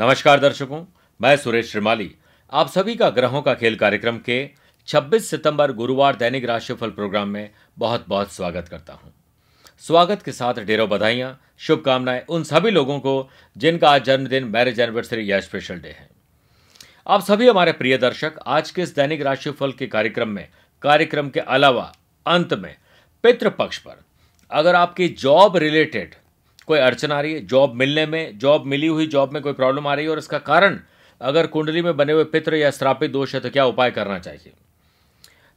[0.00, 0.84] नमस्कार दर्शकों,
[1.20, 2.10] मैं सुरेश श्रीमाली।
[2.52, 4.50] आप सभी का ग्रहों का खेल कार्यक्रम के
[4.86, 9.12] 26 सितंबर गुरुवार दैनिक राशिफल प्रोग्राम में बहुत बहुत स्वागत करता हूँ।
[9.78, 15.32] स्वागत के साथ ढेरों बधाइयाँ, शुभकामनाएँ उन सभी लोगों को जिनका आज जन्मदिन मैरिज एनिवर्सरी
[15.32, 16.08] या स्पेशल डे है।
[17.06, 20.48] आप सभी हमारे प्रिय दर्शक, आज के इस दैनिक राशिफल के कार्यक्रम में,
[20.82, 21.92] कार्यक्रम के अलावा
[22.26, 22.74] अंत में
[23.22, 24.04] पितृपक्ष पर,
[24.50, 26.14] अगर आपकी जॉब रिलेटेड
[26.68, 29.86] कोई अड़चन आ रही है जॉब मिलने में जॉब मिली हुई जॉब में कोई प्रॉब्लम
[29.86, 30.78] आ रही है और इसका कारण,
[31.20, 34.52] अगर कुंडली में बने हुए पित्र या श्रापित दोष है तो क्या उपाय करना चाहिए?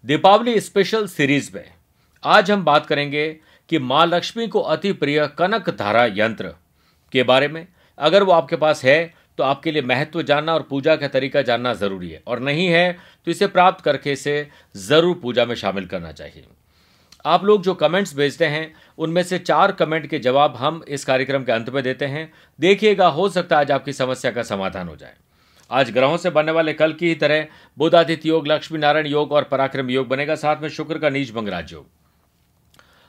[0.03, 1.65] दीपावली स्पेशल सीरीज़ में,
[2.23, 3.27] आज हम बात करेंगे
[3.69, 6.53] कि माँ लक्ष्मी को अति प्रिय कनक धारा यंत्र
[7.13, 7.65] के बारे में।
[7.97, 11.73] अगर वो आपके पास है तो आपके लिए महत्व जानना और पूजा का तरीका जानना
[11.75, 12.91] ज़रूरी है। और नहीं है
[13.27, 14.47] तो इसे प्राप्त करके इसे
[14.79, 16.43] ज़रूर पूजा में शामिल करना चाहिए।
[17.25, 21.43] आप लोग जो कमेंट्स भेजते हैं, उनमें से चार कमेंट के जवाब हम इस कार्यक्रम
[21.43, 24.95] के अंत में देते हैं। देखिएगा, हो सकता है आज आपकी समस्या का समाधान हो
[24.95, 25.13] जाए।
[25.71, 27.45] आज ग्रहों से बनने वाले कल की ही तरह
[27.77, 31.73] बुधादित्य योग लक्ष्मी नारायण योग और पराक्रम योग बनेगा। साथ में शुक्र का नीच भंगराज
[31.73, 31.87] योग।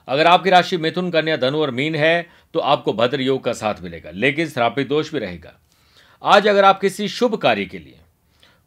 [0.08, 3.82] अगर आपकी राशि मिथुन, कन्या, धनु और मीन है तो आपको भद्र योग का साथ
[3.82, 5.52] मिलेगा, लेकिन श्रापित दोष भी रहेगा।
[6.22, 7.98] आज अगर आप किसी शुभ कार्य के लिए,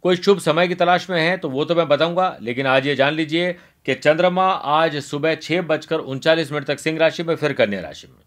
[0.03, 2.95] कोई शुभ समय की तलाश में है तो वो तो मैं बताऊँगा, लेकिन आज ये
[2.95, 7.53] जान लीजिए कि चंद्रमा आज सुबह छह बजकर उनचालीस मिनट तक सिंह राशि में, फिर
[7.53, 8.23] कन्या राशि में।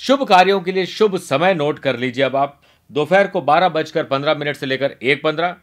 [0.00, 4.04] शुभ कार्यों के लिए शुभ समय नोट कर लीजिए अब आप। दोपहर को बारह बजकर
[4.04, 5.56] पंद्रह मिनट से लेकर एक पंद्रह,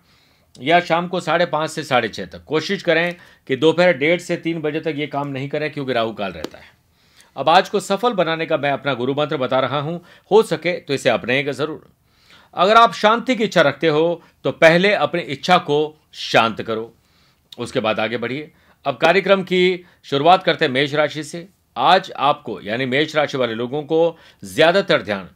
[0.56, 3.16] या शाम को साढ़े पाँच से साढ़े छः तक। कोशिश करें
[3.50, 6.58] कि दोपहर डेढ़ से तीन बजे तक ये काम नहीं करें, क्योंकि राहु काल रहता
[6.58, 6.72] है।
[7.38, 10.00] अब आज को सफल बनाने का मैं अपना गुरु मंत्र बता रहा हूँ।
[10.32, 11.88] हो सके तो इसे अपनाएगा ज़रूर।
[12.54, 15.78] अगर आप शांति की इच्छा रखते हो तो पहले अपनी इच्छा को
[16.14, 16.92] शांत करो।
[17.58, 18.52] उसके बाद आगे बढ़िए।
[18.86, 23.54] अब कार्यक्रम की शुरुआत करते हैं मेष राशि से। आज आपको, यानी मेष राशि वाले
[23.56, 25.30] लोगों को ज़्यादातर ध्यान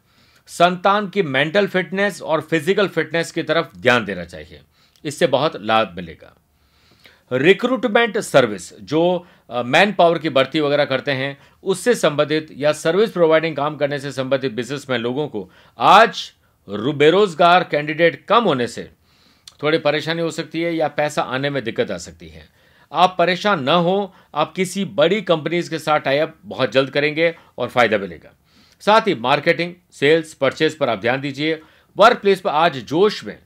[0.49, 4.61] संतान की मेंटल फिटनेस और फ़िज़िकल फिटनेस की तरफ़ ध्यान देना चाहिए।
[5.05, 6.33] इससे बहुत लाभ मिलेगा।
[7.31, 9.25] रिक्रूटमेंट सर्विस जो
[9.65, 14.11] मैन पावर की भर्ती वगैरह करते हैं, उससे संबंधित या सर्विस प्रोवाइडिंग काम करने से
[14.11, 15.49] संबंधित बिजनेसमैन लोगों को
[15.80, 16.31] आज
[16.67, 18.89] बेरोजगार कैंडिडेट कम होने से
[19.63, 22.47] थोड़ी परेशानी हो सकती है या पैसा आने में दिक्कत आ सकती है।
[22.92, 27.67] आप परेशान न हो, आप किसी बड़ी कंपनीज़ के साथ टाइप बहुत जल्द करेंगे और
[27.67, 28.33] फ़ायदा मिलेगा।
[28.83, 31.61] साथ ही मार्केटिंग सेल्स परचेज पर आप ध्यान दीजिए।
[31.98, 33.37] वर्क प्लेस पर आज जोश में।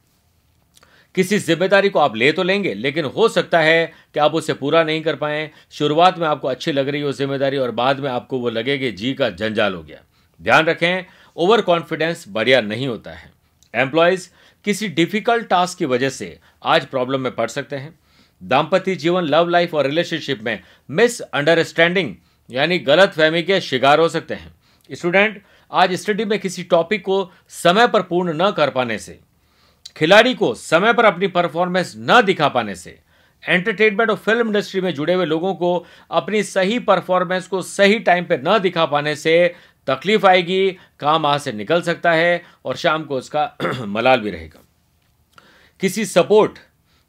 [1.16, 4.84] किसी ज़िम्मेदारी को आप ले तो लेंगे, लेकिन हो सकता है कि आप उसे पूरा
[4.84, 8.40] नहीं कर पाए। शुरुआत में आपको अच्छी लग रही हो ज़िम्मेदारी और बाद में आपको
[8.40, 10.02] वो लगे कि जी का जंजाल हो गया।
[10.41, 11.06] ध्यान रखें
[11.38, 13.31] ओवर कॉन्फिडेंस बढ़िया नहीं होता है।
[13.73, 14.29] एम्प्लॉयज़
[14.66, 17.94] किसी डिफ़िकल्ट टास्क की वजह से आज प्रॉब्लम में पड़ सकते हैं।
[18.41, 20.59] दाम्पत्य जीवन लव लाइफ और रिलेशनशिप में
[20.90, 22.16] मिस अंडरस्टैंडिंग
[22.50, 24.53] यानी गलत फहमी के शिकार हो सकते हैं।
[24.90, 25.41] स्टूडेंट
[25.72, 29.19] आज स्टडी में किसी टॉपिक को समय पर पूर्ण न कर पाने से,
[29.96, 33.00] खिलाड़ी को समय पर अपनी परफॉर्मेंस न दिखा पाने से
[33.44, 38.25] एंटरटेनमेंट और फ़िल्म इंडस्ट्री में जुड़े हुए लोगों को अपनी सही परफॉर्मेंस को सही टाइम
[38.25, 39.53] पर न दिखा पाने से
[39.88, 43.52] तकलीफ़ आएगी, काम आज से निकल सकता है और शाम को उसका
[43.85, 44.62] मलाल भी रहेगा।
[45.81, 46.59] किसी सपोर्ट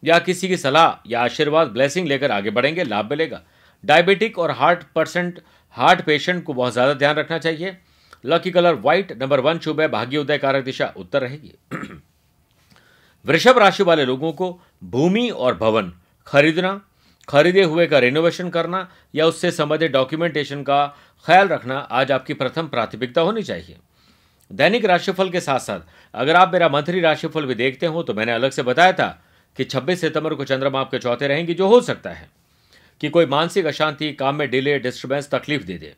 [0.02, 3.40] या किसी की सलाह या आशीर्वाद ब्लेसिंग लेकर आगे बढ़ेंगे, लाभ मिलेगा।
[3.84, 5.40] डायबिटिक और हार्ट परसेंट
[5.76, 7.76] हार्ट पेशेंट को बहुत ज़्यादा ध्यान रखना चाहिए।
[8.24, 11.54] Lucky colour white number one शुभ है, भाग्य उदय कारक दिशा, उत्तर रहेगी।
[13.24, 15.92] वृषभ राशि वाले लोगों को भूमि और भवन
[16.26, 16.80] खरीदना,
[17.28, 20.86] खरीदे हुए का रिनोवेशन करना या उससे संबंधित डॉक्यूमेंटेशन का
[21.26, 23.76] ख्याल रखना आज आपकी प्रथम प्राथमिकता होनी चाहिए।
[24.50, 25.80] दैनिक राशिफल के साथ साथ,
[26.14, 29.08] अगर आप मेरा मंथली राशिफल भी देखते हो तो मैंने अलग से बताया था
[29.56, 32.28] कि 26 सितंबर को चंद्रमा आपके चौथे रहेंगी, जो हो सकता है
[33.00, 35.94] कि कोई मानसिक अशांति, काम में डिले डिस्टर्बेंस तकलीफ़ दे दे।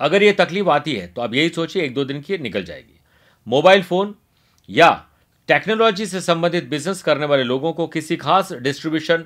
[0.00, 3.00] अगर ये तकलीफ़ आती है तो आप यही सोचिए, एक दो दिन की निकल जाएगी।
[3.46, 4.14] मोबाइल फ़ोन
[4.68, 4.90] या
[5.48, 9.24] टेक्नोलॉजी से संबंधित बिज़नेस करने वाले लोगों को किसी खास डिस्ट्रीब्यूशन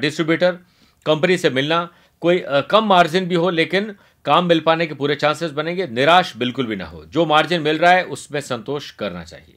[0.00, 0.58] डिस्ट्रीब्यूटर
[1.06, 1.88] कंपनी से मिलना,
[2.22, 6.66] कोई कम मार्जिन भी हो, लेकिन काम मिल पाने के पूरे चांसेस बनेंगे। निराश बिल्कुल
[6.66, 9.56] भी ना हो। जो मार्जिन मिल रहा है, उसमें संतोष करना चाहिए।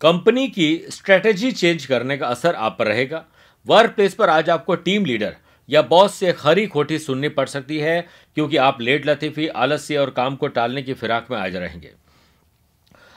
[0.00, 3.24] कंपनी की स्ट्रेटेजी चेंज करने का असर आप पर रहेगा।
[3.66, 5.36] वर्क प्लेस पर आज आपको टीम लीडर
[5.68, 10.10] या बॉस से खरी खोटी सुननी पड़ सकती है, क्योंकि आप लेट लतीफी आलस्य और
[10.10, 11.90] काम को टालने की फिराक में आज रहेंगे।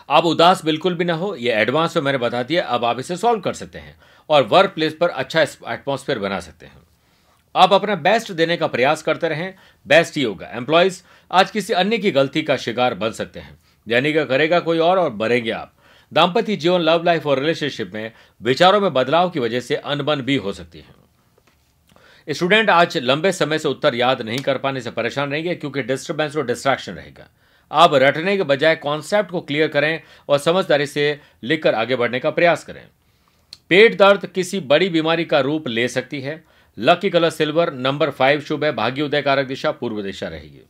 [0.09, 3.17] आप उदास बिल्कुल भी ना हो, ये एडवांस में मैंने बता दिया, अब आप इसे
[3.17, 3.95] सॉल्व कर सकते हैं
[4.29, 6.81] और वर्क प्लेस पर अच्छा एटमोसफेयर बना सकते हैं।
[7.55, 9.53] आप अपना बेस्ट देने का प्रयास करते रहें,
[9.85, 11.01] बेस्ट ही होगा। एम्प्लॉयज़
[11.31, 13.57] आज किसी अन्य की गलती का शिकार बन सकते हैं।
[13.87, 15.73] यानी कि करेगा कोई और और बढ़ेंगे आप।
[16.11, 18.11] दाम्पत्य जीवन लव लाइफ और रिलेशनशिप में
[18.41, 20.99] विचारों में बदलाव की वजह से अनबन भी हो सकती है।
[22.27, 26.35] स्टूडेंट आज लंबे समय से उत्तर याद नहीं कर पाने से परेशान रहेंगे क्योंकि डिस्टर्बेंस
[26.37, 27.27] और डिस्ट्रैक्शन रहेगा।
[27.71, 32.29] आप रटने के बजाय कॉन्सेप्ट को क्लियर करें और समझदारी से लिखकर आगे बढ़ने का
[32.29, 32.83] प्रयास करें।
[33.69, 36.43] पेट दर्द किसी बड़ी बीमारी का रूप ले सकती है।
[36.77, 40.61] Lucky colour silver number five शुभ है, भाग्य उदय कारक दिशा, पूर्व दिशा रहेगी।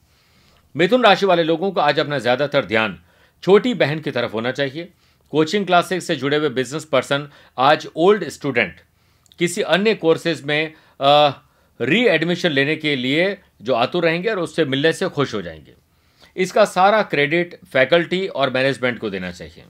[0.76, 2.98] मिथुन राशि वाले लोगों को आज अपना ज़्यादातर ध्यान
[3.44, 4.90] छोटी बहन की तरफ़ होना चाहिए।
[5.32, 8.80] कोचिंग क्लासेस से जुड़े हुए बिज़नेस पर्सन आज ओल्ड स्टूडेंट
[9.40, 10.74] किसी अन्य कोर्सेज में
[11.80, 15.74] री एडमिशन लेने के लिए जो आतुर रहेंगे और उससे मिलने से खुश हो जाएँगे।
[16.36, 19.64] इसका सारा क्रेडिट फैकल्टी और मैनेजमेंट को देना चाहिए।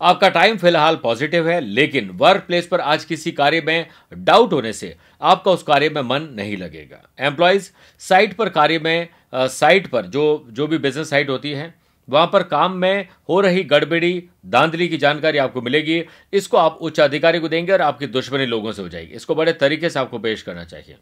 [0.00, 4.72] आपका टाइम फ़िलहाल पॉजिटिव है, लेकिन वर्क प्लेस पर आज किसी कार्य में डाउट होने
[4.72, 10.06] से आपका उस कार्य में मन नहीं लगेगा। एम्प्लॉयज़ साइट पर कार्य में साइट पर,
[10.06, 11.74] जो जो भी बिज़नेस साइट होती है
[12.08, 17.00] वहाँ पर काम में हो रही गड़बड़ी दांधली की जानकारी आपको मिलेगी। इसको आप उच्च
[17.00, 20.18] अधिकारी को देंगे और आपकी दुश्मनी लोगों से हो जाएगी। इसको बड़े तरीके से आपको
[20.18, 20.96] पेश करना चाहिए।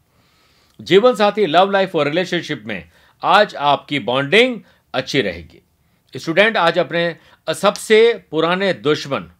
[0.80, 2.88] जीवन साथी, लव लाइफ और रिलेशनशिप में
[3.22, 4.60] आज आपकी बॉन्डिंग
[4.94, 5.62] अच्छी रहेगी।
[6.14, 7.16] स्टूडेंट आज अपने
[7.48, 9.30] सबसे पुराने दुश्मन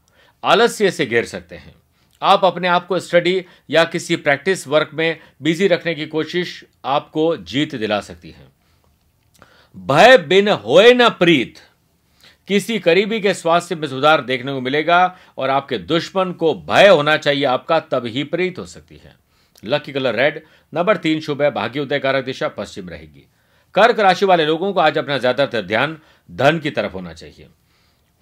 [0.45, 1.75] आलस्य से घेर सकते हैं।
[2.23, 7.37] आप अपने आप को स्टडी या किसी प्रैक्टिस वर्क में बिज़ी रखने की कोशिश आपको
[7.37, 8.60] जीत दिला सकती है।
[9.77, 11.59] भय बिन होए न प्रीत।
[12.49, 17.17] किसी करीबी के स्वास्थ्य में सुधार देखने को मिलेगा और आपके दुश्मन को भय होना
[17.17, 19.15] चाहिए, आपका तब ही प्रीत हो सकती है।
[19.65, 23.27] लकी कलर रेड नंबर तीन शुभ है, भाग्य उदय कारक दिशा पश्चिम रहेगी।
[23.75, 27.49] कर्क राशि वाले लोगों को आज अपना ज़्यादातर ध्यान धन की तरफ़ होना चाहिए।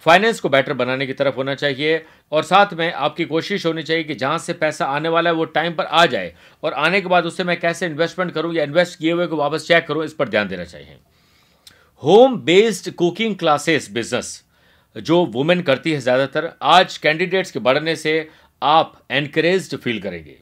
[0.03, 4.05] फाइनेंस को बेटर बनाने की तरफ़ होना चाहिए और साथ में आपकी कोशिश होनी चाहिए
[4.05, 7.09] कि जहाँ से पैसा आने वाला है, वो टाइम पर आ जाए। और आने के
[7.09, 10.13] बाद उससे मैं कैसे इन्वेस्टमेंट करूँ या इन्वेस्ट किए हुए को वापस चेक करूँ, इस
[10.13, 10.97] पर ध्यान देना चाहिए।
[12.03, 14.29] Home based cooking classes business
[14.97, 18.29] जो वुमेन करती है ज़्यादातर, आज कैंडिडेट्स के बढ़ने से
[18.63, 20.37] आप एनकरेज फील करेंगे।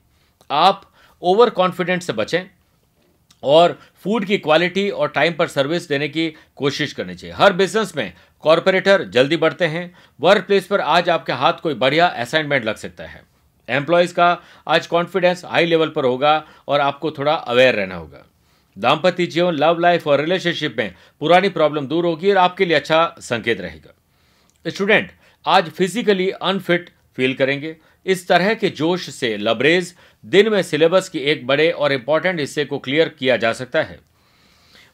[0.50, 0.82] आप
[1.22, 2.44] ओवर कॉन्फिडेंट से बचें
[3.42, 7.96] और फ़ूड की क्वालिटी और टाइम पर सर्विस देने की कोशिश करनी चाहिए। हर बिज़नेस
[7.96, 8.12] में
[8.44, 13.04] कॉरपोरेटर जल्दी बढ़ते हैं। वर्क प्लेस पर आज आपके हाथ कोई बढ़िया असाइनमेंट लग सकता
[13.04, 13.22] है।
[13.68, 14.30] एम्प्लॉयज़ का
[14.68, 18.26] आज कॉन्फिडेंस हाई लेवल पर होगा और आपको थोड़ा अवेयर रहना होगा।
[18.76, 23.14] दाम्पत्य जीवन लव लाइफ और रिलेशनशिप में पुरानी प्रॉब्लम दूर होगी और आपके लिए अच्छा
[23.20, 23.94] संकेत रहेगा।
[24.66, 25.10] स्टूडेंट
[25.46, 27.76] आज फिजिकली अनफिट फील करेंगे।
[28.06, 29.94] इस तरह के जोश से लबरेज,
[30.24, 33.98] दिन में सिलेबस की एक बड़े और इंपॉर्टेंट हिस्से को क्लियर किया जा सकता है।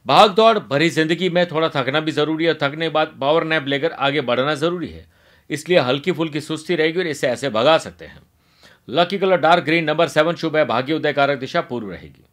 [0.06, 3.93] भाग दौड़ भरी ज़िंदगी में थोड़ा थकना भी ज़रूरी है थकने बाद पावर नैप लेकर
[3.93, 5.06] आगे बढ़ना ज़रूरी है।
[5.50, 8.20] इसलिए हल्की फुल्की सुस्ती रहेगी और इसे ऐसे भगा सकते हैं।
[8.88, 12.25] Lucky colour dark green number seven शुभ है। भाग्य उदय कारक दिशा पूर्व रहेगी।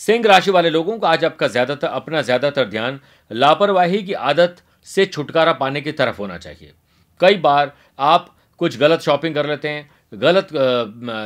[0.00, 3.00] सिंह राशि वाले लोगों को आज आपका ज़्यादातर, अपना ज़्यादातर ध्यान
[3.30, 4.56] लापरवाही की आदत
[4.86, 6.72] से छुटकारा पाने की तरफ़ होना चाहिए।
[7.20, 10.48] कई बार आप कुछ गलत शॉपिंग कर लेते हैं, गलत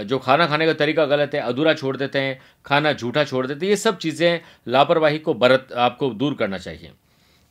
[0.06, 3.66] जो खाना खाने का तरीका गलत है, अधूरा छोड़ देते हैं, खाना झूठा छोड़ देते
[3.66, 6.92] हैं, ये सब चीज़ें लापरवाही को बरत, आपको दूर करना चाहिए।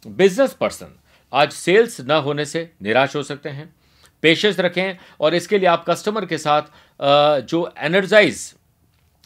[0.06, 0.96] बिज़नेस पर्सन
[1.34, 3.74] आज सेल्स न होने से निराश हो सकते हैं,
[4.24, 8.54] पेशेंस रखें और इसके लिए आप कस्टमर के साथ जो एनर्जाइज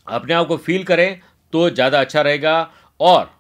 [0.07, 1.19] अपने आप को फील करें
[1.53, 2.69] तो ज़्यादा अच्छा रहेगा।
[3.00, 3.31] और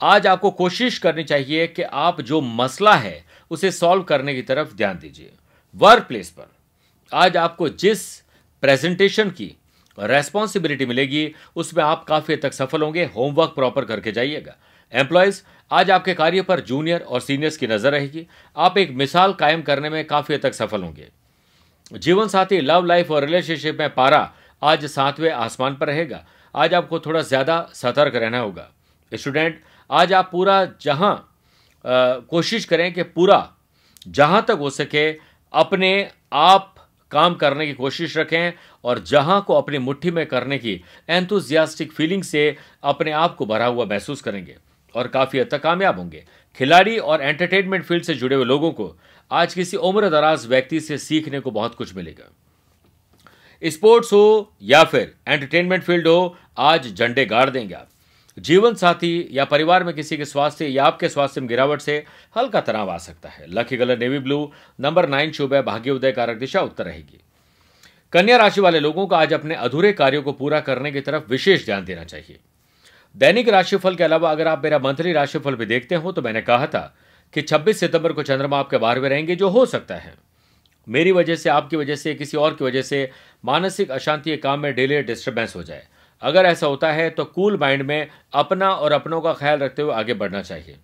[0.00, 4.74] आज आपको कोशिश करनी चाहिए कि आप जो मसला है, उसे सॉल्व करने की तरफ़
[4.76, 5.32] ध्यान दीजिए।
[5.76, 6.52] वर्क प्लेस पर
[7.12, 8.04] आज आपको जिस
[8.62, 9.54] प्रेजेंटेशन की
[9.98, 14.56] रेस्पॉन्सिबिलिटी मिलेगी, उसमें आप काफ़ी हद तक सफल होंगे। होमवर्क प्रॉपर करके जाइएगा।
[14.92, 18.26] एम्प्लॉयज़ आज आपके कार्य पर जूनियर और सीनियर्स की नज़र रहेगी।
[18.56, 21.08] आप एक मिसाल कायम करने में काफ़ी हद तक सफल होंगे।
[21.92, 24.30] जीवन साथी लव लाइफ और रिलेशनशिप में पारा
[24.62, 26.24] आज सातवें आसमान पर रहेगा।
[26.54, 28.68] आज आपको थोड़ा ज़्यादा सतर्क रहना होगा।
[29.12, 29.58] स्टूडेंट,
[29.90, 31.30] आज आप पूरा जहाँ
[31.84, 33.38] कोशिश करें कि पूरा
[34.06, 35.10] जहाँ तक हो सके
[35.54, 35.90] अपने
[36.32, 36.74] आप
[37.12, 38.52] काम करने की कोशिश रखें
[38.84, 43.66] और जहाँ को अपनी मुट्ठी में करने की एंथुजियास्टिक फीलिंग से अपने आप को भरा
[43.66, 44.56] हुआ महसूस करेंगे
[44.94, 46.24] और काफ़ी हद तक कामयाब होंगे।
[46.60, 48.94] खिलाड़ी और एंटरटेनमेंट फ़ील्ड से जुड़े हुए लोगों को
[49.30, 52.30] आज किसी उम्र दराज व्यक्ति से सीखने को बहुत कुछ मिलेगा।
[53.62, 57.88] स्पोर्ट्स हो या फिर एंटरटेनमेंट फ़ील्ड हो आज झंडे गाड़ देंगे आप।
[58.38, 62.04] जीवन साथी या परिवार में किसी के स्वास्थ्य या आपके स्वास्थ्य में गिरावट से
[62.36, 66.12] हल्का तनाव आ सकता है। Lucky colour navy blue, number nine शुभ है, भाग्य उदय
[66.12, 67.20] कारक दिशा उत्तर रहेगी।
[68.12, 71.64] कन्या राशि वाले लोगों को आज अपने अधूरे कार्यों को पूरा करने की तरफ़ विशेष
[71.64, 72.38] ध्यान देना चाहिए।
[73.16, 76.66] दैनिक राशिफल के अलावा अगर आप मेरा मंथली राशिफल भी देखते हो तो मैंने कहा
[76.66, 76.96] था
[77.32, 80.14] कि 26 सितंबर को चंद्रमा आपके बारहवें रहेंगे, जो हो सकता है।
[80.88, 83.10] मेरी वजह से, आपकी वजह से, किसी और की वजह से
[83.44, 85.86] मानसिक अशांति काम में डिले, डिस्टर्बेंस हो जाए।
[86.24, 89.94] अगर ऐसा होता है तो कूल माइंड में अपना और अपनों का ख्याल रखते हुए
[89.94, 90.76] आगे बढ़ना चाहिए।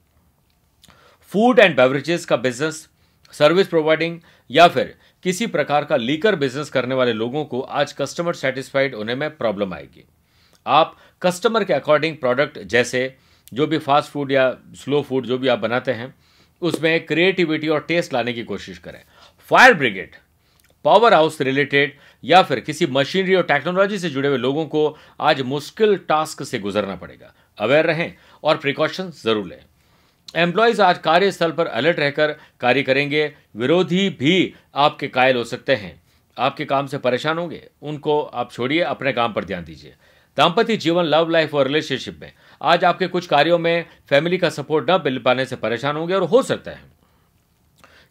[1.33, 2.89] फ़ूड एंड बेवरेजेस का बिज़नेस
[3.33, 4.19] सर्विस प्रोवाइडिंग
[4.51, 4.95] या फिर
[5.25, 9.75] किसी प्रकार का लीकर बिज़नेस करने वाले लोगों को आज कस्टमर सेटिस्फाइड होने में प्रॉब्लम
[9.75, 10.05] आएगी।
[10.67, 13.15] आप कस्टमर के अकॉर्डिंग प्रोडक्ट जैसे
[13.53, 16.15] जो भी फास्ट फ़ूड या स्लो फ़ूड जो भी आप बनाते हैं,
[16.63, 19.03] उसमें क्रिएटिविटी और टेस्ट लाने की कोशिश करें।
[19.51, 20.17] Fire brigade
[20.85, 25.41] power house related या फिर किसी मशीनरी और टेक्नोलॉजी से जुड़े हुए लोगों को आज
[25.43, 28.13] मुश्किल टास्क से गुजरना पड़ेगा। अवेयर रहें
[28.45, 29.59] और प्रिकॉशन ज़रूर लें।
[30.35, 36.01] एम्प्लॉयज़ आज कार्यस्थल पर अलर्ट रहकर कार्य करेंगे। विरोधी भी आपके कायल हो सकते हैं।
[36.37, 39.95] आपके काम से परेशान होंगे। उनको आप छोड़िए, अपने काम पर ध्यान दीजिए।
[40.37, 44.91] दाम्पत्य जीवन, लव लाइफ और रिलेशनशिप में आज आपके कुछ कार्यों में फैमिली का सपोर्ट
[44.91, 46.83] न मिल पाने से परेशान होंगे और हो सकता है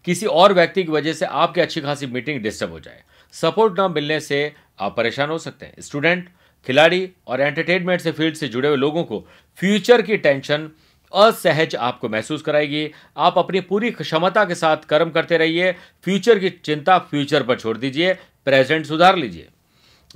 [0.09, 3.91] किसी और व्यक्ति की वजह से आपकी अच्छी खासी मीटिंग डिस्टर्ब हो जाए। सपोर्ट न
[3.91, 6.29] मिलने से आप परेशान हो सकते हैं। स्टूडेंट,
[6.67, 10.69] खिलाड़ी और एंटरटेनमेंट से फ़ील्ड से जुड़े हुए लोगों को फ्यूचर की टेंशन
[11.13, 16.49] असहज आपको महसूस कराएगी। आप अपनी पूरी क्षमता के साथ कर्म करते रहिए। फ्यूचर की
[16.49, 18.13] चिंता फ्यूचर पर छोड़ दीजिए।
[18.45, 19.47] प्रेजेंट सुधार लीजिए।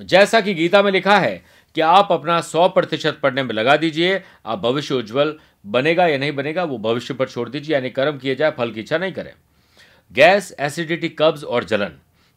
[0.02, 1.44] जैसा कि गीता में लिखा है
[1.76, 6.32] कि आप अपना सौ प्रतिशत पढ़ने में लगा दीजिए। आप भविष्य उज्जवल बनेगा या नहीं
[6.32, 9.34] बनेगा, वो भविष्य पर छोड़ दीजिए, यानी कर्म किए जाए, फल की इच्छा नहीं करें।
[10.14, 11.92] गैस, एसिडिटी, कब्ज और जलन।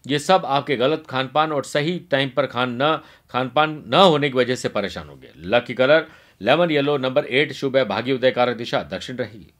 [0.06, 3.94] ये सब आपके गलत खान पान और सही टाइम पर खान न खान पान न
[3.94, 6.06] होने की वजह से परेशान होंगे। Lucky colour,
[6.40, 9.52] lemon yellow, number eight शुभ है भागी उदय कारक दिशा, दक्षिण रहेगी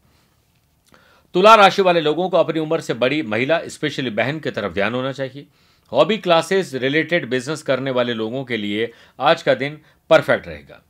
[1.35, 4.95] तुला राशि वाले लोगों को अपनी उम्र से बड़ी महिला, स्पेशली बहन की तरफ़ ध्यान
[4.95, 5.47] होना चाहिए।
[5.93, 9.79] हॉबी क्लासेस रिलेटेड बिज़नेस करने वाले लोगों के लिए आज का दिन
[10.11, 10.83] परफेक्ट रहेगा।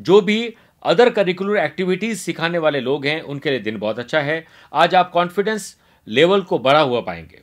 [0.00, 4.44] जो भी अदर करिकुलर एक्टिविटीज़ सिखाने वाले लोग हैं, उनके लिए दिन बहुत अच्छा है।
[4.72, 5.76] आज आप कॉन्फिडेंस
[6.08, 7.40] लेवल को बढ़ा हुआ पाएँगे।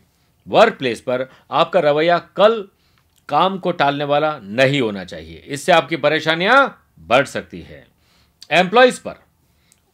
[0.48, 2.68] वर्क प्लेस पर आपका रवैया कल
[3.30, 7.88] काम को टालने वाला नहीं होना चाहिए। इससे आपकी परेशानियाँ बढ़ सकती है।
[8.52, 9.24] एम्प्लॉयज़ पर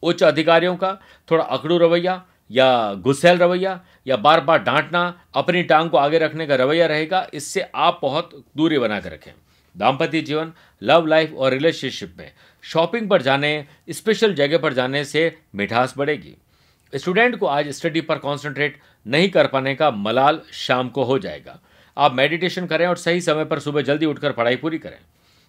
[0.02, 0.92] उच्च अधिकारियों का
[1.30, 6.46] थोड़ा अकड़ू रवैया या गुस्सेल रवैया या बार बार डांटना, अपनी टांग को आगे रखने
[6.46, 9.32] का रवैया रहेगा, इससे आप बहुत दूरी बना कर रखें।
[9.76, 12.32] दाम्पत्य जीवन लव लाइफ और रिलेशनशिप में
[12.62, 16.36] शॉपिंग पर जाने स्पेशल जगह पर जाने से मिठास बढ़ेगी।
[16.92, 21.58] स्टूडेंट को आज स्टडी पर कॉन्सेंट्रेट नहीं कर पाने का मलाल शाम को हो जाएगा।
[21.96, 24.98] आप मेडिटेशन करें और सही समय पर सुबह जल्दी उठकर पढ़ाई पूरी करें,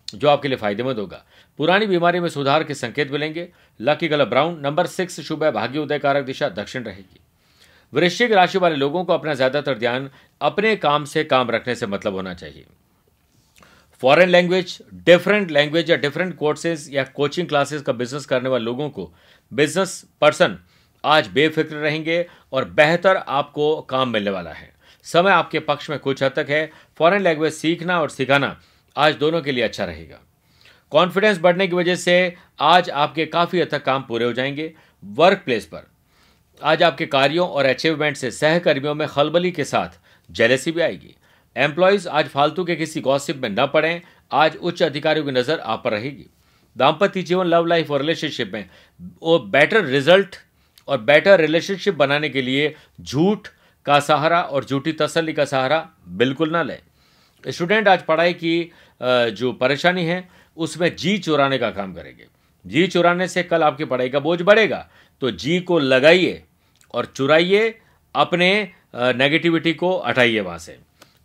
[0.08, 1.24] जो आपके लिए फ़ायदेमंद होगा।
[1.60, 3.48] पुरानी बीमारी में सुधार के संकेत मिलेंगे।
[3.80, 7.20] Lucky colour brown, number six, शुभ है, भाग्य उदय कारक दिशा, दक्षिण रहेगी।
[7.94, 10.10] वृश्चिक राशि वाले लोगों को अपना ज़्यादातर ध्यान
[10.42, 12.66] अपने काम से काम रखने से मतलब होना चाहिए।
[14.04, 18.90] फॉरेन लैंग्वेज, डिफरेंट लैंग्वेज या डिफरेंट कोर्सेज या कोचिंग क्लासेस का बिज़नेस करने वाले लोगों
[18.90, 19.12] को
[19.52, 20.58] बिज़नेस पर्सन
[21.04, 24.72] आज बेफिक्र रहेंगे और बेहतर आपको काम मिलने वाला है।
[25.04, 28.60] समय आपके पक्ष में कुछ हद तक है। फॉरेन लैंग्वेज सीखना और सिखाना
[28.96, 30.20] आज दोनों के लिए अच्छा रहेगा।
[30.92, 35.42] कॉन्फिडेंस बढ़ने की वजह से आज आपके काफ़ी हद तक काम पूरे हो जाएँगे। वर्क
[35.46, 35.88] प्लेस पर
[36.62, 41.16] आज आपके कार्यों और अचीवमेंट से सहकर्मियों में खलबली के साथ जेलेसी भी आएगी।
[41.56, 44.02] एम्प्लॉयज़ आज फालतू के किसी गॉसिप में न पड़ें।
[44.32, 46.26] आज उच्च अधिकारियों की नज़र आप पर रहेगी।
[46.78, 48.70] दाम्पत्य जीवन लव लाइफ और रिलेशनशिप में
[49.22, 50.36] वो बेटर रिज़ल्ट
[50.90, 53.48] और बेटर रिलेशनशिप बनाने के लिए झूठ
[53.86, 56.80] का सहारा और झूठी तसली का सहारा बिल्कुल ना लें।
[57.44, 60.28] स्टूडेंट आज पढ़ाई की जो परेशानी है,
[60.58, 62.26] उसमें जी चुराने का काम करेंगे।
[62.66, 64.88] जी चुराने से कल आपकी पढ़ाई का बोझ बढ़ेगा
[65.22, 66.44] तो जी को लगाइए
[66.94, 67.70] और चुराइए
[68.16, 68.52] अपने
[68.96, 70.78] नेगेटिविटी को हटाइए वहाँ से।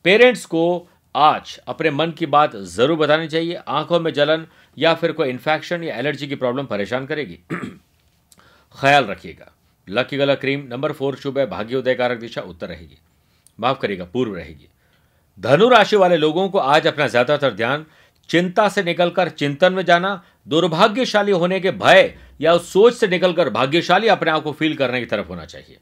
[0.05, 5.13] पेरेंट्स को आज अपने मन की बात ज़रूर बतानी चाहिए। आँखों में जलन या फिर
[5.13, 7.39] कोई इन्फेक्शन या एलर्जी की प्रॉब्लम परेशान करेगी।
[8.75, 9.51] ख्याल रखिएगा।
[9.89, 12.99] लकी गला क्रीम, नंबर फोर शुभ है भाग्योदय कारक दिशा, उत्तर रहेगी।
[13.59, 14.69] माफ़ करिएगा, पूर्व रहेगी।
[15.39, 17.87] धनु राशि वाले लोगों को आज अपना ज़्यादातर ध्यान
[18.31, 23.51] चिंता से निकलकर चिंतन में जाना, दुर्भाग्यशाली होने के भय या उस सोच से निकलकर
[23.51, 25.79] भाग्यशाली अपने आप को फील करने की तरफ़ होना चाहिए।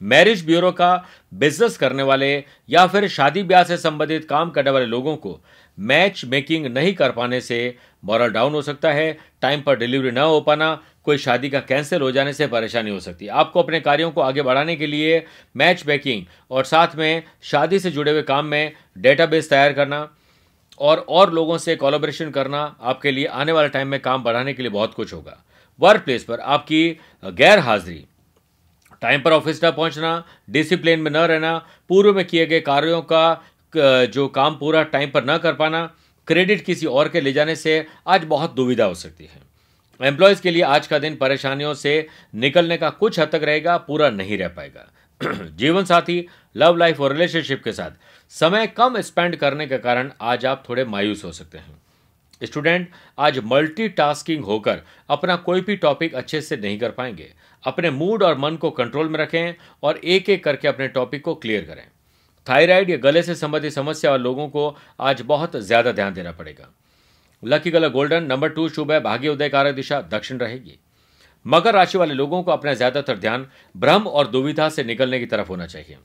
[0.00, 2.28] मैरिज ब्यूरो का बिज़नेस करने वाले
[2.68, 5.38] या फिर शादी ब्याह से संबंधित काम करने वाले लोगों को
[5.78, 10.18] मैच मेकिंग नहीं कर पाने से मॉरल डाउन हो सकता है टाइम पर डिलीवरी न
[10.18, 13.80] हो पाना कोई शादी का कैंसिल हो जाने से परेशानी हो सकती है। आपको अपने
[13.80, 15.24] कार्यों को आगे बढ़ाने के लिए
[15.56, 20.08] मैच मेकिंग और साथ में शादी से जुड़े हुए काम में डेटाबेस तैयार करना
[20.80, 24.62] और और लोगों से कोलाब्रेशन करना आपके लिए आने वाले टाइम में काम बढ़ाने के
[24.62, 25.42] लिए बहुत कुछ होगा।
[25.80, 26.88] वर्क प्लेस पर आपकी
[27.24, 28.04] गैर हाजिरी
[29.02, 31.56] टाइम पर ऑफ़िस न पहुँचना डिसिप्लिन में न रहना,
[31.90, 35.84] पूर्व में किए गए कार्यों का जो काम पूरा टाइम पर न कर पाना
[36.28, 39.40] क्रेडिट किसी और के ले जाने से आज बहुत दुविधा हो सकती है।
[40.00, 44.10] एम्प्लॉयज़ के लिए आज का दिन परेशानियों से निकलने का कुछ हद तक रहेगा, पूरा
[44.10, 44.90] नहीं रह पाएगा।
[45.56, 46.26] जीवन साथी
[46.56, 47.90] लव लाइफ और रिलेशनशिप के साथ,
[48.32, 51.80] समय कम स्पेंड करने के कारण आज आप थोड़े मायूस हो सकते हैं।
[52.42, 52.88] स्टूडेंट
[53.18, 57.32] आज मल्टीटास्किंग होकर अपना कोई भी टॉपिक अच्छे से नहीं कर पाएँगे।
[57.64, 61.34] अपने मूड और मन को कंट्रोल में रखें और एक एक करके अपने टॉपिक को
[61.34, 61.86] क्लियर करें।
[62.46, 66.68] थायराइड या गले से संबंधित समस्या वाले लोगों को आज बहुत ज़्यादा ध्यान देना पड़ेगा।
[67.42, 70.78] Lucky colour golden, number two शुभ है, भाग्य उदय कारक दिशा, दक्षिण रहेगी।
[71.46, 75.48] मकर राशि वाले लोगों को अपना ज़्यादातर ध्यान भ्रम और दुविधा से निकलने की तरफ़
[75.48, 75.98] होना चाहिए।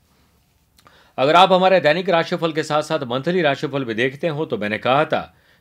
[1.18, 4.78] अगर आप हमारे दैनिक राशिफल के साथ साथ मंथली राशिफल भी देखते हो तो मैंने
[4.78, 5.20] कहा था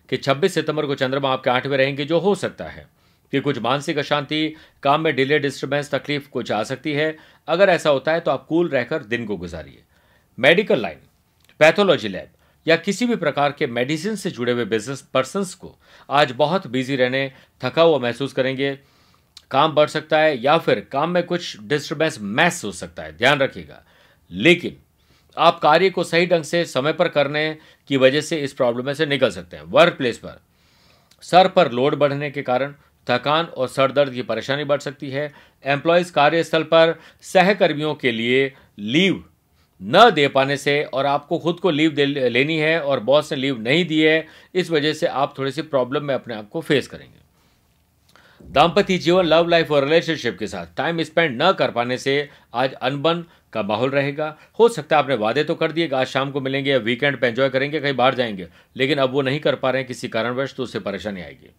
[0.09, 2.85] कि 26 सितंबर को चंद्रमा आपके आठवें रहेंगे, जो हो सकता है
[3.33, 7.15] कि कुछ मानसिक अशांति, काम में डिले डिस्टर्बेंस तकलीफ़ कुछ आ सकती है।
[7.47, 9.83] अगर ऐसा होता है तो आप कूल रहकर दिन को गुजारिए।
[10.37, 10.97] मेडिकल लाइन,
[11.59, 12.29] पैथोलॉजी लैब
[12.67, 15.75] या किसी भी प्रकार के मेडिसिन से जुड़े हुए बिज़नेस पर्सन को
[16.09, 17.31] आज बहुत बिज़ी रहने,
[17.63, 18.77] थका हुआ महसूस करेंगे,
[19.51, 23.39] काम बढ़ सकता है या फिर काम में कुछ डिस्टर्बेंस मैस हो सकता है, ध्यान
[23.39, 23.83] रखिएगा।
[24.31, 24.77] लेकिन
[25.37, 28.93] आप कार्य को सही ढंग से समय पर करने की वजह से इस प्रॉब्लम में
[28.93, 30.39] से निकल सकते हैं। वर्क प्लेस पर
[31.23, 32.73] सर पर लोड बढ़ने के कारण
[33.07, 35.31] थकान और सर दर्द की परेशानी बढ़ सकती है।
[35.63, 39.23] एम्प्लॉयज़ कार्यस्थल पर सहकर्मियों के लिए लीव
[39.81, 43.39] न दे पाने से और आपको खुद को लीव दे, लेनी है और बॉस ने
[43.39, 46.61] लीव नहीं दी है, इस वजह से आप थोड़ी सी प्रॉब्लम में अपने आप को
[46.61, 47.19] फेस करेंगे।
[48.41, 52.73] दाम्पत्य जीवन, लव लाइफ और रिलेशनशिप के साथ टाइम स्पेंड न कर पाने से आज
[52.73, 53.23] अनबन
[53.53, 56.41] का माहौल रहेगा। हो सकता है आपने वादे तो कर दिए कि आज शाम को
[56.41, 59.69] मिलेंगे या वीकेंड पे एंजॉय करेंगे, कहीं बाहर जाएँगे, लेकिन अब वो नहीं कर पा
[59.69, 61.49] रहे हैं, किसी कारणवश तो उससे परेशानी आएगी।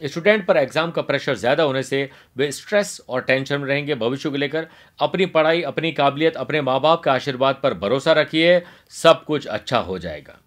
[0.00, 4.30] स्टूडेंट पर एग्ज़ाम का प्रेशर ज़्यादा होने से वे स्ट्रेस और टेंशन में रहेंगे भविष्य
[4.30, 4.66] को लेकर।
[4.98, 8.62] अपनी पढ़ाई, अपनी काबिलियत, अपने माँ बाप के आशीर्वाद पर भरोसा रखिए,
[8.92, 10.38] सब कुछ अच्छा हो जाएगा।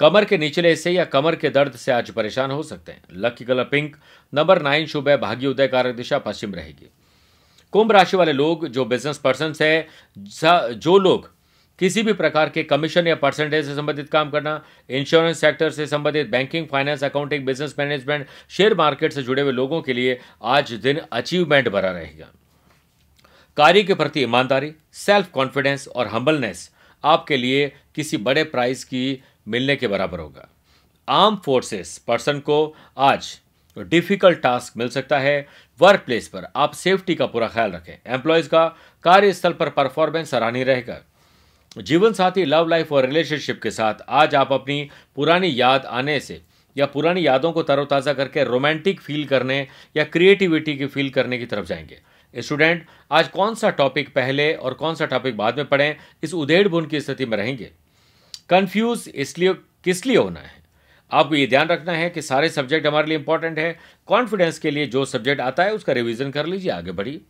[0.00, 3.44] कमर के निचले हिस्से या कमर के दर्द से आज परेशान हो सकते हैं। Lucky
[3.44, 3.96] colour pink,
[4.32, 6.90] number nine शुभ है, भाग्य उदय कारक दिशा पश्चिम रहेगी।
[7.72, 9.86] कुंभ राशि वाले लोग, जो बिज़नेस पर्सन है
[10.18, 11.30] जो लोग
[11.82, 16.28] किसी भी प्रकार के कमीशन या परसेंटेज से संबंधित काम करना इंश्योरेंस सेक्टर से संबंधित
[16.30, 21.00] banking finance accounting business management share market से जुड़े हुए लोगों के लिए आज दिन
[21.12, 22.30] अचीवमेंट भरा रहेगा।
[23.56, 26.70] कार्य के प्रति ईमानदारी सेल्फ कॉन्फिडेंस और हम्बलनेस
[27.04, 30.48] आपके लिए किसी बड़े प्राइज की मिलने के बराबर होगा।
[31.08, 32.64] आर्म फोर्सेस पर्सन को
[32.96, 33.38] आज
[33.76, 35.48] डिफ़िकल्ट टास्क मिल सकता है।
[35.80, 38.66] वर्क प्लेस पर आप सेफ्टी का पूरा ख्याल रखें। एम्प्लॉयज़ का
[39.04, 41.06] कार्यस्थल पर परफॉर्मेंस सराहनीय रहेगा।
[41.78, 46.42] जीवन साथी लव लाइफ और रिलेशनशिप के साथ आज आप अपनी पुरानी याद आने से
[46.76, 51.46] या पुरानी यादों को तरोताज़ा करके रोमांटिक फील करने या क्रिएटिविटी की फील करने की
[51.46, 55.96] तरफ़ जाएँगे। स्टूडेंट आज कौन सा टॉपिक पहले और कौन सा टॉपिक बाद में पढ़ें?
[56.22, 57.70] इस उधेड़ बुन की स्थिति में रहेंगे।
[58.48, 59.52] कन्फ्यूज़ इसलिए,
[59.84, 60.62] किस लिए होना है?
[61.12, 64.86] आपको ये ध्यान रखना है कि सारे सब्जेक्ट हमारे लिए इंपॉर्टेंट है। कॉन्फिडेंस के लिए
[64.86, 67.20] जो सब्जेक्ट आता है उसका रिवीजन कर लीजिए, आगे बढ़ी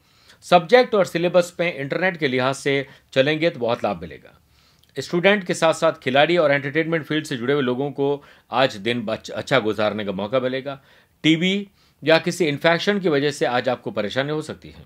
[0.44, 4.38] सब्जेक्ट और सिलेबस में इंटरनेट के लिहाज से चलेंगे तो बहुत लाभ मिलेगा।
[4.96, 9.07] स्टूडेंट के साथ साथ खिलाड़ी और एंटरटेनमेंट फ़ील्ड से जुड़े हुए लोगों को आज दिन
[9.09, 10.81] अच्छा गुजारने का मौका मिलेगा।
[11.24, 11.68] टीबी
[12.02, 14.85] या किसी इन्फेक्शन की वजह से आज आपको परेशानी हो सकती है।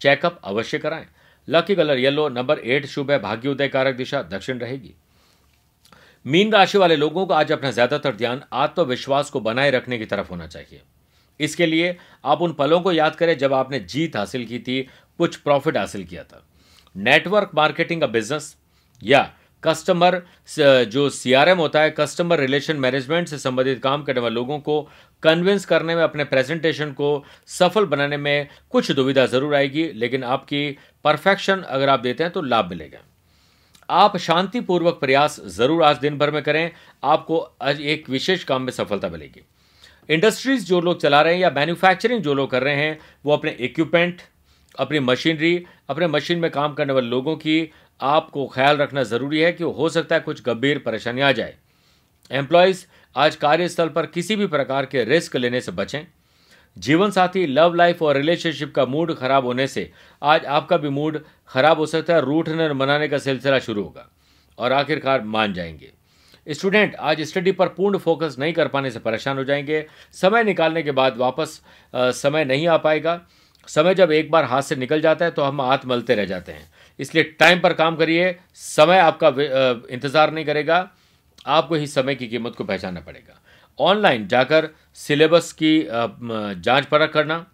[0.00, 1.06] चेकअप अवश्य कराएँ।
[1.48, 4.94] Lucky colour yellow number eight शुभ है भाग्योदय कारक दिशा दक्षिण रहेगी।
[6.26, 10.30] मीन राशि वाले लोगों को आज अपना ज़्यादातर ध्यान आत्मविश्वास को बनाए रखने की तरफ़
[10.30, 10.80] होना चाहिए।
[11.40, 14.82] इसके लिए आप उन पलों को याद करें जब आपने जीत हासिल की थी,
[15.18, 16.42] कुछ प्रॉफिट हासिल किया था।
[16.96, 18.56] नेटवर्क मार्केटिंग का बिज़नेस
[19.02, 19.30] या
[19.62, 20.20] कस्टमर
[20.86, 24.80] जो सीआरएम होता है कस्टमर रिलेशन मैनेजमेंट से संबंधित काम करने वाले लोगों को
[25.22, 30.70] कन्विंस करने में, अपने प्रेजेंटेशन को सफल बनाने में कुछ दुविधा ज़रूर आएगी, लेकिन आपकी
[31.04, 32.98] परफेक्शन अगर आप देते हैं तो लाभ मिलेगा।
[33.88, 36.70] आप शांतिपूर्वक प्रयास ज़रूर आज दिन भर में करें,
[37.04, 39.42] आपको आज एक विशेष काम में सफलता मिलेगी।
[40.08, 43.50] इंडस्ट्रीज़ जो लोग चला रहे हैं या मैन्युफैक्चरिंग जो लोग कर रहे हैं, वो अपने
[43.50, 44.22] इक्विपमेंट
[44.78, 49.52] अपनी मशीनरी अपने मशीन में काम करने वाले लोगों की आपको ख्याल रखना ज़रूरी है
[49.52, 51.54] कि हो सकता है कुछ गंभीर परेशानी आ जाए।
[52.30, 52.84] एम्प्लॉयज़
[53.16, 56.00] आज कार्यस्थल पर किसी भी प्रकार के रिस्क लेने से बचें।
[56.76, 59.90] जीवन साथी लव लाइफ और रिलेशनशिप का मूड खराब होने से
[60.22, 64.08] आज आपका भी मूड खराब हो सकता है रूठने मनाने का सिलसिला शुरू होगा
[64.58, 65.92] और आखिरकार मान जाएँगे।
[66.46, 70.82] स्टूडेंट आज स्टडी पर पूर्ण फोकस नहीं कर पाने से परेशान हो जाएँगे। समय निकालने
[70.82, 71.60] के बाद वापस
[71.94, 73.20] समय नहीं आ पाएगा।
[73.68, 76.52] समय जब एक बार हाथ से निकल जाता है तो हम हाथ मलते रह जाते
[76.52, 76.68] हैं।
[77.00, 79.28] इसलिए टाइम पर काम करिए। समय आपका
[79.90, 80.88] इंतज़ार नहीं करेगा।
[81.46, 83.40] आपको ही समय की कीमत को पहचानना पड़ेगा।
[83.78, 87.44] ऑनलाइन जाकर सिलेबस की जाँच परख करना।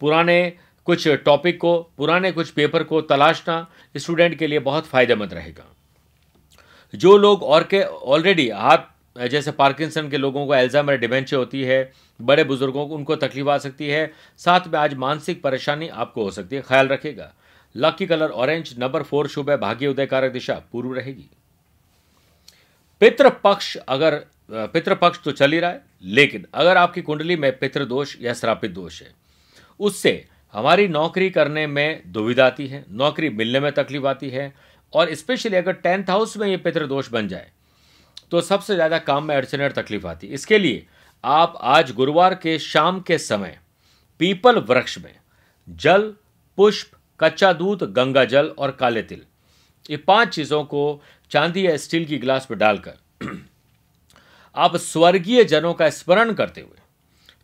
[0.00, 0.52] पुराने
[0.86, 5.64] कुछ टॉपिक को, पुराने कुछ पेपर को तलाशना। स्टूडेंट के लिए बहुत फ़ायदेमंद रहेगा।
[6.94, 11.92] जो लोग और के ऑलरेडी हाथ जैसे पार्किंसन के लोगों को एल्जामर डिमेंशिया होती है,
[12.20, 16.30] बड़े बुज़ुर्गों को उनको तकलीफ़ आ सकती है, साथ में आज मानसिक परेशानी आपको हो
[16.30, 17.32] सकती है, ख्याल रखेगा
[17.74, 21.28] lucky colour orange number four शुभ है, भाग्य उदयकारक दिशा, पूर्व रहेगी।
[23.02, 24.14] पितृपक्ष अगर,
[24.50, 29.00] पितृपक्ष तो चल ही रहा है, लेकिन अगर आपकी कुंडली में पितृदोष या श्रापित दोष
[29.02, 29.14] है,
[29.80, 30.24] उससे
[30.54, 34.52] हमारी नौकरी करने में दुविधा आती है, नौकरी मिलने में तकलीफ़ आती है
[34.92, 37.50] और स्पेशली अगर टेंथ हाउस में ये पितृदोष बन जाए
[38.30, 40.86] तो सबसे ज़्यादा काम में अड़चने और तकलीफ़ आती है। इसके लिए
[41.24, 43.58] आप आज गुरुवार के शाम के समय
[44.20, 45.14] पीपल वृक्ष में
[45.68, 46.12] जल,
[46.58, 49.22] पुष्प, कच्चा दूध, गंगा जल और काले तिल,
[49.90, 51.00] ये पाँच चीज़ों को
[51.30, 52.98] चांदी या स्टील की गिलास में डालकर
[54.56, 56.80] आप स्वर्गीय जनों का स्मरण करते हुए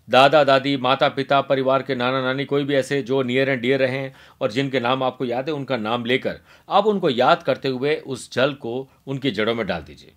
[0.08, 3.80] दादा, दादी, माता, पिता, परिवार के नाना, नानी, कोई भी ऐसे जो नियर एंड डियर
[3.80, 7.96] रहे और जिनके नाम आपको याद है, उनका नाम लेकर आप उनको याद करते हुए
[7.96, 10.12] उस जल को उनकी जड़ों में डाल दीजिए।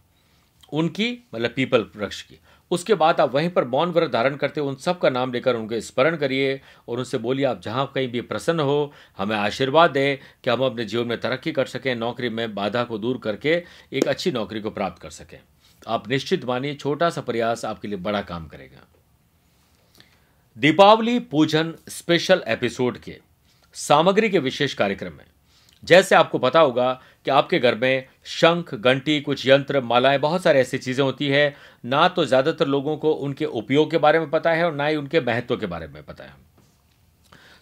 [0.73, 2.39] उनकी मतलब पीपल वृक्ष की।
[2.71, 5.55] उसके बाद आप वहीं पर मौन व्रत धारण करते हुए उन सब का नाम लेकर
[5.55, 10.17] उनके स्मरण करिए और उनसे बोलिए, आप जहाँ कहीं भी प्रसन्न हो, हमें आशीर्वाद दें
[10.43, 14.07] कि हम अपने जीवन में तरक्की कर सकें, नौकरी में बाधा को दूर करके एक
[14.07, 15.39] अच्छी नौकरी को प्राप्त कर सकें।
[15.87, 19.00] आप निश्चित मानिए, छोटा सा प्रयास आपके लिए बड़ा काम करेगा।
[20.57, 23.15] दीपावली पूजन स्पेशल एपिसोड के
[23.75, 25.23] सामग्री के विशेष कार्यक्रम में।
[25.83, 26.91] जैसे आपको पता होगा
[27.25, 31.55] कि आपके घर में शंख, घंटी, कुछ यंत्र, मालाएँ, बहुत सारी ऐसी चीज़ें होती है।
[31.85, 34.95] ना तो ज़्यादातर लोगों को उनके उपयोग के बारे में पता है और ना ही
[34.95, 36.33] उनके महत्व के बारे में पता है।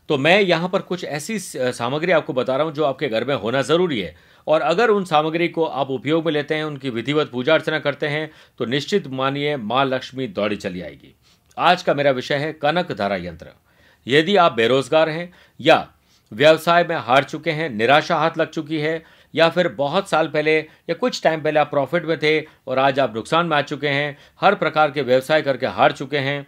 [0.10, 3.36] तो मैं यहाँ पर कुछ ऐसी सामग्री आपको बता रहा हूँ जो आपके घर में
[3.36, 4.16] होना ज़रूरी है।
[4.48, 8.08] और अगर उन सामग्री को आप उपयोग में लेते हैं, उनकी विधिवत पूजा अर्चना करते
[8.08, 11.16] हैं तो निश्चित मानिए माँ लक्ष्मी दौड़ी चली आएगी।
[11.60, 13.48] आज का मेरा विषय है कनक धारा यंत्र।
[14.08, 15.88] यदि आप बेरोजगार हैं या
[16.32, 20.58] व्यवसाय में हार चुके हैं, निराशा हाथ लग चुकी है, या फिर बहुत साल पहले
[20.60, 23.88] या कुछ टाइम पहले आप प्रॉफिट में थे और आज आप नुकसान में आ चुके
[23.88, 26.46] हैं, हर प्रकार के व्यवसाय करके हार चुके हैं,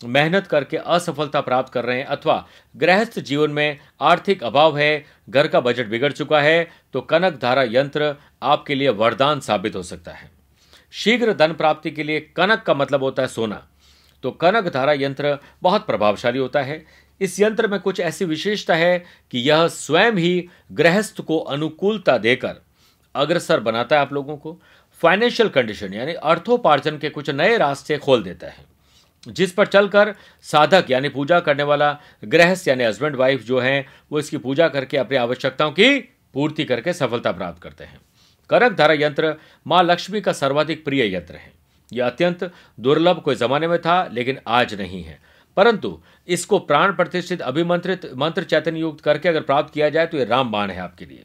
[0.00, 5.48] मेहनत करके असफलता प्राप्त कर रहे हैं, अथवा गृहस्थ जीवन में आर्थिक अभाव है, घर
[5.48, 10.12] का बजट बिगड़ चुका है तो कनक धारा यंत्र आपके लिए वरदान साबित हो सकता
[10.12, 10.30] है।
[10.92, 13.66] शीघ्र धन प्राप्ति के लिए कनक का मतलब होता है सोना।
[14.24, 16.84] तो कनक धारा यंत्र बहुत प्रभावशाली होता है।
[17.20, 18.98] इस यंत्र में कुछ ऐसी विशेषता है
[19.32, 22.62] कि यह स्वयं ही गृहस्थ को अनुकूलता देकर
[23.14, 24.60] अग्रसर बनाता है आप लोगों को।
[25.00, 28.64] फाइनेंशियल कंडीशन यानी अर्थोपार्जन के कुछ नए रास्ते खोल देता है,
[29.26, 34.18] जिस पर चलकर साधक, यानी पूजा करने वाला गृहस्थ, यानी हस्बैंड वाइफ जो हैं, वो
[34.18, 35.98] इसकी पूजा करके अपनी आवश्यकताओं की
[36.34, 38.00] पूर्ति करके सफलता प्राप्त करते हैं।
[38.50, 39.34] करक धारा यंत्र
[39.66, 41.52] माँ लक्ष्मी का सर्वाधिक प्रिय यंत्र है।
[41.92, 45.18] यह अत्यंत दुर्लभ कोई जमाने में था, लेकिन आज नहीं है।
[45.56, 50.24] परंतु इसको प्राण प्रतिष्ठित अभिमंत्रित मंत्र चैतन्य युक्त करके अगर प्राप्त किया जाए तो यह
[50.24, 51.24] रामबाण है आपके लिए।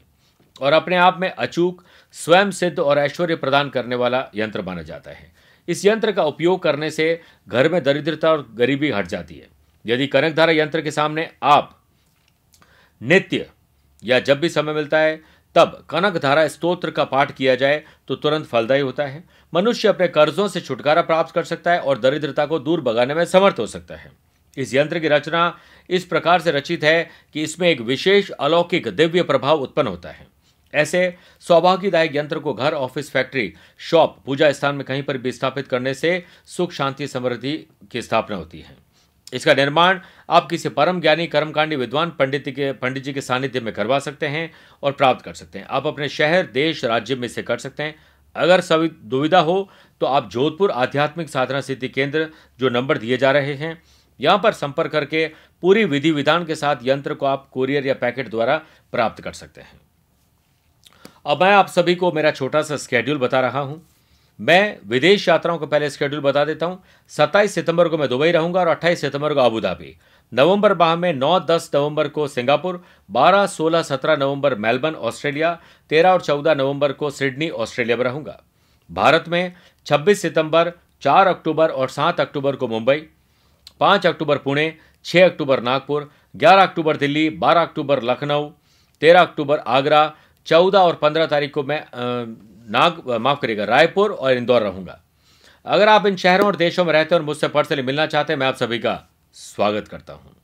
[0.60, 5.10] और अपने आप में अचूक स्वयं सिद्ध और ऐश्वर्य प्रदान करने वाला यंत्र माना जाता
[5.10, 5.32] है।
[5.68, 9.48] इस यंत्र का उपयोग करने से घर में दरिद्रता और गरीबी हट जाती है।
[9.86, 11.80] यदि कनकधारा यंत्र के सामने आप
[13.02, 13.50] नित्य
[14.04, 15.22] या जब भी समय मिलता है
[15.56, 20.08] तब कनक धारा स्तोत्र का पाठ किया जाए तो तुरंत फलदायी होता है। मनुष्य अपने
[20.08, 23.66] कर्जों से छुटकारा प्राप्त कर सकता है और दरिद्रता को दूर भगाने में समर्थ हो
[23.66, 24.10] सकता है।
[24.56, 25.58] इस यंत्र की रचना
[25.90, 30.26] इस प्रकार से रचित है कि इसमें एक विशेष अलौकिक दिव्य प्रभाव उत्पन्न होता है।
[30.74, 35.68] ऐसे सौभाग्यदायक यंत्र को घर, ऑफ़िस, फैक्ट्री, शॉप, पूजा स्थान में कहीं पर भी स्थापित
[35.68, 37.56] करने से सुख, शांति, समृद्धि
[37.92, 38.85] की स्थापना होती है।
[39.32, 39.98] इसका निर्माण
[40.30, 44.26] आप किसी परम ज्ञानी, कर्मकांडी विद्वान पंडित के, पंडित जी के सानिध्य में करवा सकते
[44.26, 44.50] हैं
[44.82, 47.94] और प्राप्त कर सकते हैं। आप अपने शहर, देश, राज्य में इसे कर सकते हैं।
[48.36, 49.68] अगर सभी दुविधा हो
[50.00, 52.28] तो आप जोधपुर आध्यात्मिक साधना सिद्धि केंद्र,
[52.60, 53.82] जो नंबर दिए जा रहे हैं,
[54.20, 55.26] यहाँ पर संपर्क करके
[55.62, 58.56] पूरी विधि विधान के साथ यंत्र को आप कोरियर या पैकेट द्वारा
[58.92, 59.80] प्राप्त कर सकते हैं।
[61.26, 63.82] अब मैं आप सभी को मेरा छोटा सा स्केड्यूल बता रहा हूँ।
[64.40, 68.60] मैं विदेश यात्राओं का पहले स्केड्यूल बता देता हूँ। 27 सितंबर को मैं दुबई रहूँगा
[68.60, 69.96] और 28 सितंबर को अबू धाबी।
[70.32, 75.58] नवंबर माह में 9-10 नवंबर को सिंगापुर 12, 16, 17 नवंबर मेलबर्न ऑस्ट्रेलिया
[75.90, 78.40] 13 और 14 नवंबर को सिडनी ऑस्ट्रेलिया में रहूँगा।
[78.90, 79.54] भारत में
[79.86, 80.72] 26 सितंबर
[81.02, 83.02] 4 अक्टूबर और 7 अक्टूबर को मुंबई
[83.80, 84.72] 5 अक्टूबर पुणे
[85.04, 88.48] 6 अक्टूबर नागपुर 11 अक्टूबर दिल्ली 12 अक्टूबर लखनऊ
[89.02, 90.02] 13 अक्टूबर आगरा
[90.46, 91.80] 14 और 15 तारीख को मैं
[92.70, 95.00] नाग, माफ़ करिएगा, रायपुर और इंदौर रहूँगा।
[95.64, 98.40] अगर आप इन शहरों और देशों में रहते हैं और मुझसे पर्सनली मिलना चाहते हैं,
[98.40, 100.36] मैं आप सभी का स्वागत करता हूँ।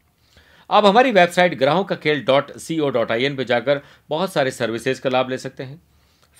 [0.71, 4.33] आप हमारी वेबसाइट ग्राहों का खेल dot C O dot I N पर जाकर बहुत
[4.33, 5.83] सारे सर्विसेज़ का लाभ ले सकते हैं।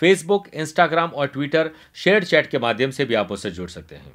[0.01, 4.13] फेसबुक इंस्टाग्राम और ट्विटर शेयर चैट के माध्यम से भी आप उससे जुड़ सकते हैं।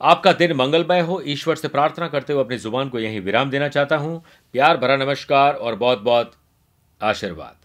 [0.00, 3.68] आपका दिन मंगलमय हो। ईश्वर से प्रार्थना करते हुए अपनी ज़ुबान को यहीं विराम देना
[3.68, 6.32] चाहता हूँ। प्यार भरा नमस्कार और बहुत बहुत
[7.00, 7.59] आशीर्वाद।